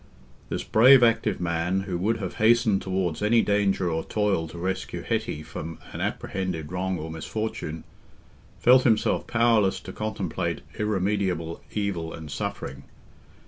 [0.49, 5.03] This brave active man, who would have hastened towards any danger or toil to rescue
[5.03, 7.83] Hetty from an apprehended wrong or misfortune,
[8.57, 12.81] felt himself powerless to contemplate irremediable evil and suffering.